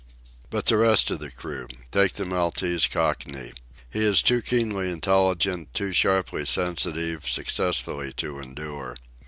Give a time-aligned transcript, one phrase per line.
[0.49, 1.67] But the rest of the crew!
[1.91, 3.53] Take the Maltese Cockney.
[3.87, 8.95] He is too keenly intelligent, too sharply sensitive, successfully to endure.